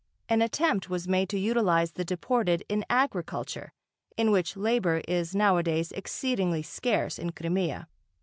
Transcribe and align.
An 0.27 0.41
attempt 0.41 0.89
was 0.89 1.07
made 1.07 1.29
to 1.29 1.37
utilise 1.37 1.91
the 1.91 2.03
deported 2.03 2.63
in 2.67 2.83
agriculture, 2.89 3.71
in 4.17 4.31
which 4.31 4.57
labour 4.57 5.03
is 5.07 5.35
nowadays 5.35 5.91
exceedingly 5.91 6.63
scarce 6.63 7.19
in 7.19 7.31
Crimea. 7.33 7.87